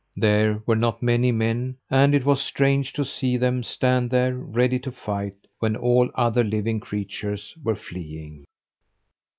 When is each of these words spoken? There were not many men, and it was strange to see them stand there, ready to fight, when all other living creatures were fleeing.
There 0.17 0.63
were 0.65 0.75
not 0.75 1.03
many 1.03 1.31
men, 1.31 1.77
and 1.91 2.15
it 2.15 2.25
was 2.25 2.41
strange 2.41 2.91
to 2.93 3.05
see 3.05 3.37
them 3.37 3.61
stand 3.61 4.09
there, 4.09 4.35
ready 4.35 4.79
to 4.79 4.91
fight, 4.91 5.35
when 5.59 5.75
all 5.75 6.09
other 6.15 6.43
living 6.43 6.79
creatures 6.79 7.55
were 7.63 7.75
fleeing. 7.75 8.45